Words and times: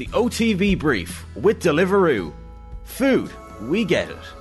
The 0.00 0.06
OTB 0.06 0.78
Brief 0.78 1.26
with 1.36 1.62
Deliveroo. 1.62 2.32
Food, 2.84 3.30
we 3.60 3.84
get 3.84 4.08
it. 4.08 4.39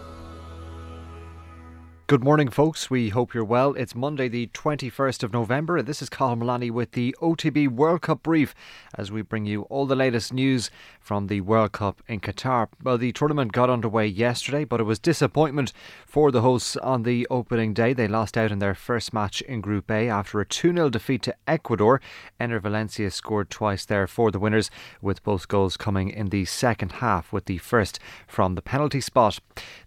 Good 2.09 2.23
morning, 2.23 2.49
folks. 2.49 2.89
We 2.89 3.09
hope 3.09 3.35
you're 3.35 3.45
well. 3.45 3.75
It's 3.75 3.93
Monday, 3.93 4.27
the 4.29 4.47
21st 4.47 5.21
of 5.21 5.31
November, 5.31 5.77
and 5.77 5.87
this 5.87 6.01
is 6.01 6.09
Cathal 6.09 6.37
Mullaney 6.37 6.71
with 6.71 6.93
the 6.93 7.15
OTB 7.21 7.67
World 7.67 8.01
Cup 8.01 8.23
brief 8.23 8.55
as 8.95 9.11
we 9.11 9.21
bring 9.21 9.45
you 9.45 9.61
all 9.69 9.85
the 9.85 9.95
latest 9.95 10.33
news 10.33 10.71
from 10.99 11.27
the 11.27 11.41
World 11.41 11.71
Cup 11.71 12.01
in 12.07 12.19
Qatar. 12.19 12.67
Well, 12.83 12.97
the 12.97 13.11
tournament 13.11 13.51
got 13.51 13.69
underway 13.69 14.07
yesterday, 14.07 14.63
but 14.63 14.79
it 14.79 14.85
was 14.85 14.97
disappointment 14.97 15.71
for 16.07 16.31
the 16.31 16.41
hosts 16.41 16.75
on 16.77 17.03
the 17.03 17.27
opening 17.29 17.75
day. 17.75 17.93
They 17.93 18.07
lost 18.07 18.39
out 18.39 18.51
in 18.51 18.57
their 18.57 18.73
first 18.73 19.13
match 19.13 19.41
in 19.41 19.61
Group 19.61 19.91
A 19.91 20.09
after 20.09 20.39
a 20.39 20.47
2 20.47 20.73
0 20.73 20.89
defeat 20.89 21.21
to 21.21 21.35
Ecuador. 21.47 22.01
Enner 22.41 22.59
Valencia 22.59 23.11
scored 23.11 23.51
twice 23.51 23.85
there 23.85 24.07
for 24.07 24.31
the 24.31 24.39
winners, 24.39 24.71
with 24.99 25.21
both 25.21 25.47
goals 25.47 25.77
coming 25.77 26.09
in 26.09 26.29
the 26.29 26.45
second 26.45 26.93
half, 26.93 27.31
with 27.31 27.45
the 27.45 27.59
first 27.59 27.99
from 28.25 28.55
the 28.55 28.63
penalty 28.63 28.99
spot. 28.99 29.39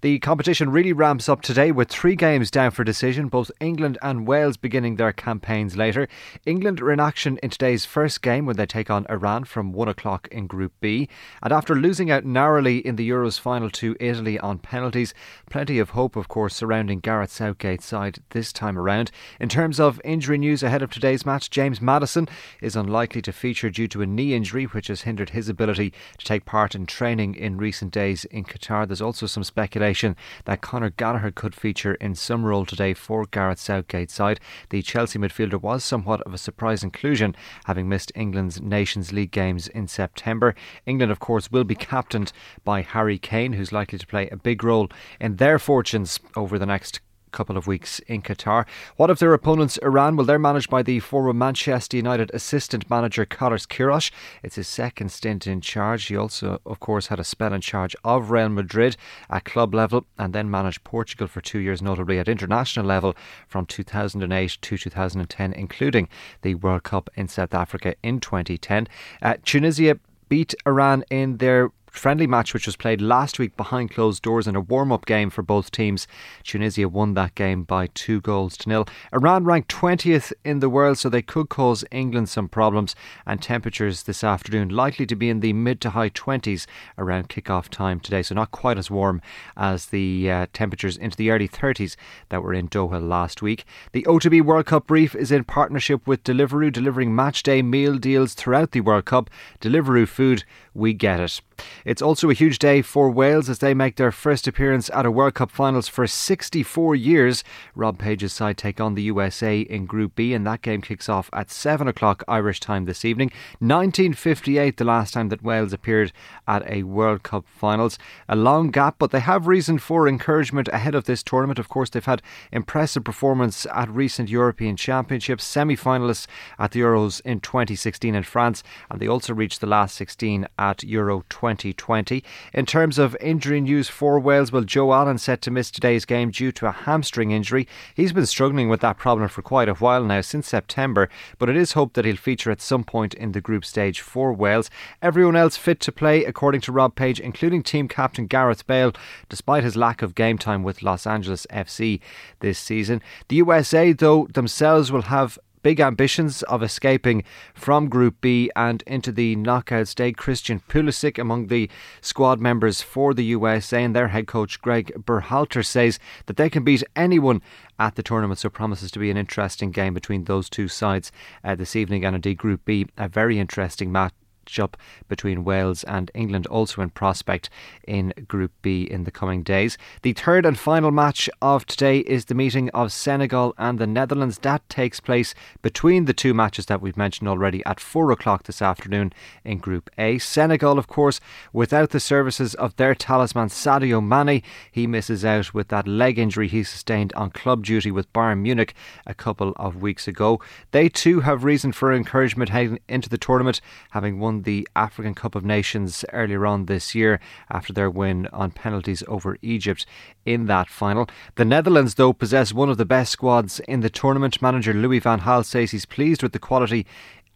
The 0.02 0.20
competition 0.20 0.70
really 0.70 0.92
ramps 0.92 1.28
up 1.28 1.42
today 1.42 1.73
with 1.73 1.88
three 1.88 2.12
games 2.16 2.51
down 2.51 2.71
for 2.71 2.84
decision, 2.84 3.29
both 3.29 3.51
England 3.61 3.98
and 4.02 4.27
Wales 4.27 4.57
beginning 4.57 4.97
their 4.97 5.12
campaigns 5.12 5.77
later. 5.77 6.09
England 6.47 6.80
are 6.80 6.93
in 6.93 7.01
action 7.01 7.38
in 7.43 7.51
today's 7.51 7.85
first 7.85 8.23
game 8.23 8.47
when 8.47 8.57
they 8.57 8.66
take 8.66 8.91
on 8.91 9.07
Iran 9.09 9.45
from 9.45 9.73
1 9.73 9.88
o'clock 9.88 10.29
in 10.30 10.47
Group 10.47 10.73
B. 10.80 11.09
And 11.43 11.52
after 11.52 11.75
losing 11.75 12.11
out 12.11 12.25
narrowly 12.25 12.79
in 12.79 12.97
the 12.97 13.09
Euros 13.09 13.38
final 13.38 13.71
to 13.71 13.97
Italy 14.01 14.38
on 14.38 14.59
penalties, 14.59 15.15
plenty 15.51 15.79
of 15.79 15.91
hope, 15.91 16.16
of 16.16 16.29
course, 16.29 16.55
surrounding 16.55 17.01
Gareth 17.01 17.30
Southgate's 17.30 17.85
side 17.85 18.19
this 18.30 18.52
time 18.52 18.79
around. 18.79 19.10
In 19.41 19.49
terms 19.49 19.79
of 19.80 20.01
injury 20.05 20.38
news 20.38 20.63
ahead 20.63 20.83
of 20.83 20.91
today's 20.91 21.27
match, 21.27 21.51
James 21.51 21.80
Maddison 21.80 22.29
is 22.60 22.77
unlikely 22.77 23.23
to 23.23 23.33
feature 23.33 23.71
due 23.71 23.88
to 23.88 24.02
a 24.02 24.07
knee 24.07 24.35
injury, 24.35 24.65
which 24.65 24.88
has 24.88 25.02
hindered 25.02 25.30
his 25.30 25.49
ability 25.49 25.93
to 26.19 26.24
take 26.24 26.45
part 26.45 26.74
in 26.74 26.87
training 26.87 27.35
in 27.35 27.57
recent 27.57 27.93
days 27.93 28.24
in 28.27 28.45
Qatar. 28.45 28.87
There's 28.87 29.02
also 29.02 29.27
some 29.27 29.45
speculation 29.45 30.16
that 30.45 30.60
Conor 30.60 30.91
Gallagher 30.91 31.30
could 31.30 31.54
feature 31.54 31.95
in 32.02 32.14
some 32.14 32.45
role 32.45 32.66
today 32.66 32.92
for 32.92 33.24
Gareth 33.24 33.60
Southgate's 33.60 34.12
side. 34.12 34.40
The 34.70 34.82
Chelsea 34.82 35.18
midfielder 35.18 35.60
was 35.60 35.84
somewhat 35.84 36.20
of 36.22 36.34
a 36.34 36.38
surprise 36.38 36.82
inclusion, 36.82 37.34
having 37.64 37.88
missed 37.88 38.12
England's 38.14 38.60
Nations 38.60 39.12
League 39.12 39.30
games 39.30 39.68
in 39.68 39.86
September. 39.88 40.54
England, 40.84 41.12
of 41.12 41.20
course, 41.20 41.50
will 41.50 41.64
be 41.64 41.74
captained 41.74 42.32
by 42.64 42.82
Harry 42.82 43.18
Kane, 43.18 43.54
who's 43.54 43.73
likely 43.73 43.98
to 43.98 44.06
play 44.06 44.28
a 44.28 44.36
big 44.36 44.64
role 44.64 44.88
in 45.20 45.36
their 45.36 45.58
fortunes 45.58 46.20
over 46.36 46.58
the 46.58 46.66
next 46.66 47.00
couple 47.33 47.57
of 47.57 47.66
weeks 47.66 47.99
in 48.01 48.23
Qatar. 48.23 48.66
What 48.97 49.11
of 49.11 49.19
their 49.19 49.35
opponents, 49.35 49.79
Iran? 49.79 50.16
Well, 50.16 50.27
they're 50.27 50.38
managed 50.38 50.71
by 50.71 50.83
the 50.83 51.01
former 51.01 51.33
Manchester 51.33 51.97
United 51.97 52.30
assistant 52.33 52.88
manager 52.88 53.25
Carlos 53.25 53.66
Queiroz. 53.66 54.11
It's 54.43 54.57
his 54.57 54.69
second 54.69 55.11
stint 55.11 55.47
in 55.47 55.60
charge. 55.60 56.07
He 56.07 56.16
also, 56.16 56.60
of 56.65 56.80
course, 56.80 57.09
had 57.09 57.19
a 57.19 57.25
spell 57.25 57.53
in 57.53 57.60
charge 57.60 57.97
of 58.05 58.30
Real 58.30 58.49
Madrid 58.49 58.97
at 59.30 59.45
club 59.45 59.75
level 59.75 60.07
and 60.19 60.33
then 60.33 60.51
managed 60.51 60.85
Portugal 60.85 61.27
for 61.27 61.41
two 61.41 61.59
years, 61.59 61.83
notably 61.83 62.19
at 62.19 62.29
international 62.29 62.87
level 62.87 63.16
from 63.49 63.66
2008 63.66 64.59
to 64.60 64.78
2010, 64.78 65.53
including 65.55 66.09
the 66.43 66.55
World 66.56 66.83
Cup 66.84 67.10
in 67.15 67.28
South 67.28 67.55
Africa 67.55 67.94
in 68.03 68.21
2010. 68.21 68.87
Uh, 69.21 69.34
Tunisia 69.44 69.99
beat 70.28 70.55
Iran 70.66 71.05
in 71.10 71.38
their 71.38 71.71
friendly 71.93 72.26
match 72.26 72.54
which 72.54 72.66
was 72.66 72.75
played 72.75 73.00
last 73.00 73.38
week 73.38 73.56
behind 73.56 73.91
closed 73.91 74.22
doors 74.22 74.48
in 74.48 74.56
a 74.56 74.60
warm 74.60 74.91
up 74.91 75.06
game 75.06 75.31
for 75.31 75.43
both 75.43 75.71
teams. 75.71 76.09
Tunisia 76.43 76.88
won 76.88 77.15
that 77.15 77.34
game 77.34 77.62
by 77.62 77.87
two 77.88 78.21
goals 78.22 78.56
to 78.56 78.69
nil. 78.69 78.88
Iran 79.12 79.44
ranked 79.44 79.71
20th 79.71 80.32
in 80.44 80.60
the 80.60 80.70
world, 80.70 80.98
so 80.98 81.09
they 81.09 81.22
could 81.22 81.48
cause 81.48 81.84
England 81.91 82.28
some 82.28 82.48
problems. 82.48 82.97
And 83.26 83.41
temperatures 83.41 84.04
this 84.04 84.25
afternoon 84.25 84.70
likely 84.70 85.06
to 85.06 85.15
be 85.15 85.28
in 85.28 85.41
the 85.41 85.53
mid 85.53 85.81
to 85.82 85.91
high 85.91 86.10
20s 86.10 86.66
around 86.97 87.28
kick-off 87.28 87.69
time 87.69 88.00
today, 88.00 88.22
so 88.22 88.34
not 88.34 88.50
quite 88.50 88.78
as 88.78 88.91
warm 88.91 89.20
as 89.56 89.87
the 89.87 90.31
uh, 90.31 90.47
temperatures 90.53 90.97
into 90.97 91.16
the 91.16 91.31
early 91.31 91.48
30s 91.48 91.97
that 92.31 92.43
were 92.43 92.54
in 92.54 92.69
Doha 92.69 93.06
last 93.06 93.42
week. 93.42 93.64
The 93.92 94.04
OTB 94.04 94.42
World 94.42 94.66
Cup 94.66 94.86
brief 94.86 95.14
is 95.14 95.30
in 95.30 95.44
partnership 95.44 96.06
with 96.06 96.24
Deliveroo, 96.24 96.72
delivering 96.72 97.14
match 97.14 97.42
day 97.42 97.60
meal 97.60 97.98
deals 97.98 98.34
throughout 98.34 98.72
the 98.72 98.80
World 98.80 99.04
Cup. 99.04 99.28
Deliveroo 99.60 100.09
food, 100.09 100.44
we 100.75 100.94
get 100.94 101.21
it. 101.21 101.41
It's 101.84 102.03
also 102.03 102.31
a 102.31 102.34
huge 102.34 102.59
day 102.59 102.83
for 102.83 103.10
Wales 103.10 103.49
as 103.49 103.59
they 103.59 103.75
make 103.75 103.97
their 103.97 104.12
first 104.12 104.49
appearance 104.49 104.91
at 104.91 105.06
a 105.06 105.10
World 105.10 105.34
Cup 105.34 105.50
finals 105.50 105.88
for 105.88 106.06
64 106.06 106.94
years. 106.94 107.44
Rob 107.75 107.99
Page's 107.99 108.33
side 108.33 108.56
take 108.56 108.81
on 108.81 108.94
the 108.94 109.03
USA 109.03 109.60
in 109.60 109.87
Group 109.87 110.15
B, 110.15 110.34
and 110.34 110.47
that 110.47 110.62
game 110.62 110.81
kicks 110.81 111.09
off 111.09 111.31
at 111.33 111.50
7 111.50 111.87
o'clock 111.87 112.25
Irish 112.27 112.60
time 112.60 112.84
this 112.84 113.05
evening. 113.05 113.28
1958, 113.59 114.77
the 114.77 114.84
last 114.84 115.15
time 115.15 115.28
that 115.28 115.43
Wales 115.43 115.72
appeared 115.72 116.12
at 116.49 116.69
a 116.69 116.83
World 116.83 117.22
Cup 117.22 117.44
finals. 117.47 117.99
A 118.28 118.37
long 118.37 118.71
gap, 118.71 118.97
but 118.99 119.10
they 119.10 119.21
have 119.21 119.47
reason 119.47 119.78
for 119.78 120.09
encouragement 120.09 120.69
ahead 120.69 120.94
of 120.94 121.04
this 121.04 121.22
tournament. 121.22 121.59
Of 121.59 121.69
course, 121.69 121.91
they've 121.91 122.04
had 122.04 122.22
impressive 122.50 123.04
performance 123.04 123.66
at 123.72 123.91
recent 123.91 124.28
European 124.28 124.77
Championships, 124.77 125.44
semi 125.44 125.77
finalists 125.77 126.27
at 126.59 126.72
the 126.72 126.81
Euros 126.81 127.21
in 127.25 127.41
2016 127.41 128.15
in 128.15 128.22
France, 128.22 128.62
and 128.91 129.00
they 129.00 129.09
also 129.09 129.34
reached 129.34 129.60
the 129.60 129.66
last 129.66 129.97
16 129.97 130.47
at 130.62 130.84
Euro 130.84 131.24
2020. 131.28 132.22
In 132.54 132.66
terms 132.66 132.96
of 132.96 133.16
injury 133.20 133.60
news 133.60 133.88
for 133.88 134.20
Wales, 134.20 134.52
well, 134.52 134.62
Joe 134.62 134.92
Allen 134.92 135.18
set 135.18 135.42
to 135.42 135.50
miss 135.50 135.72
today's 135.72 136.04
game 136.04 136.30
due 136.30 136.52
to 136.52 136.68
a 136.68 136.70
hamstring 136.70 137.32
injury. 137.32 137.66
He's 137.96 138.12
been 138.12 138.26
struggling 138.26 138.68
with 138.68 138.80
that 138.82 138.96
problem 138.96 139.28
for 139.28 139.42
quite 139.42 139.68
a 139.68 139.74
while 139.74 140.04
now, 140.04 140.20
since 140.20 140.46
September, 140.46 141.08
but 141.40 141.48
it 141.48 141.56
is 141.56 141.72
hoped 141.72 141.94
that 141.94 142.04
he'll 142.04 142.14
feature 142.14 142.52
at 142.52 142.60
some 142.60 142.84
point 142.84 143.12
in 143.14 143.32
the 143.32 143.40
group 143.40 143.64
stage 143.64 144.00
for 144.00 144.32
Wales. 144.32 144.70
Everyone 145.02 145.34
else 145.34 145.56
fit 145.56 145.80
to 145.80 145.90
play, 145.90 146.24
according 146.24 146.60
to 146.60 146.72
Rob 146.72 146.94
Page, 146.94 147.18
including 147.18 147.64
team 147.64 147.88
captain 147.88 148.28
Gareth 148.28 148.64
Bale, 148.64 148.92
despite 149.28 149.64
his 149.64 149.74
lack 149.74 150.00
of 150.00 150.14
game 150.14 150.38
time 150.38 150.62
with 150.62 150.84
Los 150.84 151.08
Angeles 151.08 151.44
FC 151.50 151.98
this 152.38 152.60
season. 152.60 153.02
The 153.26 153.36
USA, 153.36 153.92
though, 153.92 154.28
themselves 154.32 154.92
will 154.92 155.02
have 155.02 155.40
big 155.62 155.80
ambitions 155.80 156.42
of 156.44 156.62
escaping 156.62 157.24
from 157.54 157.88
Group 157.88 158.20
B 158.20 158.50
and 158.56 158.82
into 158.86 159.12
the 159.12 159.36
knockout 159.36 159.88
stage. 159.88 160.16
Christian 160.16 160.60
Pulisic 160.68 161.18
among 161.18 161.46
the 161.46 161.70
squad 162.00 162.40
members 162.40 162.82
for 162.82 163.14
the 163.14 163.24
USA 163.24 163.82
and 163.82 163.94
their 163.94 164.08
head 164.08 164.26
coach 164.26 164.60
Greg 164.60 164.92
Berhalter 164.96 165.64
says 165.64 165.98
that 166.26 166.36
they 166.36 166.50
can 166.50 166.64
beat 166.64 166.82
anyone 166.96 167.42
at 167.78 167.94
the 167.94 168.02
tournament. 168.02 168.38
So 168.40 168.50
promises 168.50 168.90
to 168.92 168.98
be 168.98 169.10
an 169.10 169.16
interesting 169.16 169.70
game 169.70 169.94
between 169.94 170.24
those 170.24 170.48
two 170.48 170.68
sides 170.68 171.12
uh, 171.44 171.54
this 171.54 171.76
evening 171.76 172.04
and 172.04 172.14
indeed 172.14 172.38
Group 172.38 172.64
B, 172.64 172.86
a 172.96 173.08
very 173.08 173.38
interesting 173.38 173.92
match 173.92 174.12
up 174.58 174.76
between 175.08 175.44
Wales 175.44 175.84
and 175.84 176.10
England, 176.14 176.47
also 176.47 176.82
in 176.82 176.91
prospect 176.91 177.50
in 177.86 178.12
Group 178.28 178.53
B 178.62 178.82
in 178.82 179.04
the 179.04 179.10
coming 179.10 179.42
days. 179.42 179.78
The 180.03 180.12
third 180.12 180.47
and 180.47 180.58
final 180.58 180.91
match 180.91 181.28
of 181.41 181.66
today 181.66 181.98
is 182.00 182.26
the 182.26 182.34
meeting 182.34 182.70
of 182.70 182.92
Senegal 182.92 183.54
and 183.58 183.78
the 183.78 183.86
Netherlands. 183.86 184.38
That 184.38 184.69
takes 184.69 185.00
place 185.00 185.34
between 185.62 186.04
the 186.04 186.14
two 186.14 186.34
matches 186.34 186.66
that 186.66 186.80
we've 186.80 186.97
mentioned 186.97 187.28
already 187.28 187.64
at 187.64 187.80
four 187.80 188.10
o'clock 188.10 188.44
this 188.44 188.62
afternoon 188.62 189.12
in 189.44 189.58
Group 189.58 189.91
A. 189.98 190.19
Senegal, 190.19 190.78
of 190.78 190.86
course, 190.86 191.20
without 191.53 191.91
the 191.91 192.00
services 192.00 192.54
of 192.54 192.76
their 192.76 192.94
talisman 192.94 193.48
Sadio 193.48 194.04
Mane, 194.04 194.42
he 194.70 194.86
misses 194.86 195.24
out 195.24 195.54
with 195.54 195.69
that 195.69 195.86
leg 195.86 196.19
injury 196.19 196.48
he 196.48 196.62
sustained 196.62 197.12
on 197.14 197.30
club 197.30 197.64
duty 197.64 197.91
with 197.91 198.12
Bayern 198.12 198.41
Munich 198.41 198.74
a 199.06 199.14
couple 199.14 199.53
of 199.56 199.82
weeks 199.82 200.09
ago. 200.09 200.41
They 200.70 200.88
too 200.88 201.20
have 201.20 201.44
reason 201.44 201.72
for 201.72 201.92
encouragement 201.92 202.50
heading 202.50 202.78
into 202.88 203.09
the 203.09 203.19
tournament, 203.19 203.60
having 203.91 204.19
won 204.19 204.31
the 204.41 204.66
African 204.75 205.15
Cup 205.15 205.34
of 205.34 205.44
Nations 205.44 206.03
earlier 206.12 206.47
on 206.47 206.65
this 206.65 206.94
year 206.94 207.20
after 207.50 207.75
their 207.75 207.91
win 207.91 208.26
on 208.32 208.50
penalties 208.50 209.03
over 209.06 209.37
Egypt 209.43 209.84
in 210.25 210.47
that 210.47 210.70
final. 210.70 211.06
The 211.34 211.44
Netherlands, 211.44 211.97
though, 211.97 212.15
possess 212.15 212.54
one 212.54 212.71
of 212.71 212.78
the 212.78 212.87
best 212.87 213.12
squads 213.12 213.60
in 213.60 213.81
the 213.81 213.91
tournament. 213.91 214.41
Manager 214.41 214.72
Louis 214.72 215.00
van 215.00 215.21
Gaal 215.21 215.44
says 215.44 215.72
he's 215.72 215.84
pleased 215.84 216.22
with 216.22 216.32
the 216.32 216.38
quality 216.38 216.87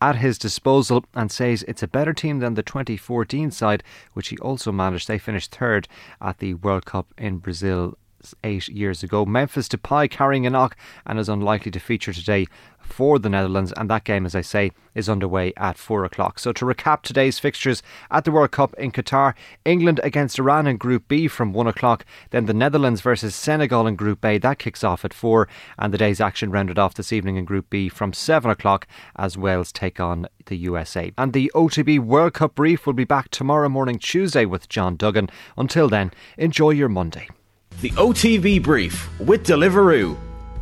at 0.00 0.16
his 0.16 0.38
disposal 0.38 1.04
and 1.14 1.30
says 1.30 1.64
it's 1.66 1.82
a 1.82 1.88
better 1.88 2.12
team 2.12 2.38
than 2.38 2.54
the 2.54 2.62
2014 2.62 3.50
side, 3.50 3.82
which 4.12 4.28
he 4.28 4.38
also 4.38 4.72
managed. 4.72 5.08
They 5.08 5.18
finished 5.18 5.54
third 5.54 5.88
at 6.20 6.38
the 6.38 6.54
World 6.54 6.86
Cup 6.86 7.12
in 7.18 7.38
Brazil 7.38 7.96
eight 8.44 8.68
years 8.68 9.02
ago. 9.02 9.24
Memphis 9.24 9.68
Depay 9.68 10.10
carrying 10.10 10.46
a 10.46 10.50
knock 10.50 10.76
and 11.06 11.18
is 11.18 11.28
unlikely 11.28 11.70
to 11.72 11.80
feature 11.80 12.12
today 12.12 12.46
for 12.86 13.18
the 13.18 13.28
Netherlands, 13.28 13.72
and 13.76 13.90
that 13.90 14.04
game, 14.04 14.24
as 14.24 14.34
I 14.34 14.40
say, 14.40 14.72
is 14.94 15.08
underway 15.08 15.52
at 15.56 15.76
four 15.76 16.04
o'clock. 16.04 16.38
So, 16.38 16.52
to 16.52 16.64
recap 16.64 17.02
today's 17.02 17.38
fixtures 17.38 17.82
at 18.10 18.24
the 18.24 18.30
World 18.30 18.52
Cup 18.52 18.74
in 18.74 18.92
Qatar 18.92 19.34
England 19.64 20.00
against 20.02 20.38
Iran 20.38 20.66
in 20.66 20.76
Group 20.76 21.08
B 21.08 21.28
from 21.28 21.52
one 21.52 21.66
o'clock, 21.66 22.06
then 22.30 22.46
the 22.46 22.54
Netherlands 22.54 23.00
versus 23.00 23.34
Senegal 23.34 23.86
in 23.86 23.96
Group 23.96 24.24
A, 24.24 24.38
that 24.38 24.58
kicks 24.58 24.84
off 24.84 25.04
at 25.04 25.12
four, 25.12 25.48
and 25.78 25.92
the 25.92 25.98
day's 25.98 26.20
action 26.20 26.50
rounded 26.50 26.78
off 26.78 26.94
this 26.94 27.12
evening 27.12 27.36
in 27.36 27.44
Group 27.44 27.68
B 27.68 27.88
from 27.88 28.12
seven 28.12 28.50
o'clock 28.50 28.86
as 29.16 29.36
Wales 29.36 29.72
take 29.72 30.00
on 30.00 30.26
the 30.46 30.56
USA. 30.56 31.12
And 31.18 31.32
the 31.32 31.50
OTB 31.54 31.98
World 31.98 32.34
Cup 32.34 32.54
brief 32.54 32.86
will 32.86 32.94
be 32.94 33.04
back 33.04 33.30
tomorrow 33.30 33.68
morning, 33.68 33.98
Tuesday, 33.98 34.44
with 34.44 34.68
John 34.68 34.96
Duggan. 34.96 35.28
Until 35.56 35.88
then, 35.88 36.12
enjoy 36.38 36.70
your 36.70 36.88
Monday. 36.88 37.28
The 37.82 37.90
OTB 37.90 38.62
Brief 38.62 39.06
with 39.20 39.46
Deliveroo. 39.46 40.16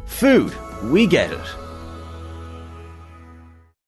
Food, 0.07 0.53
we 0.91 1.07
get 1.07 1.31
it. 1.31 1.64